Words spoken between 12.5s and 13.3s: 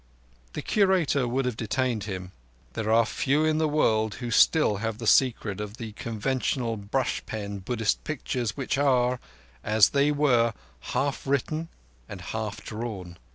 drawn.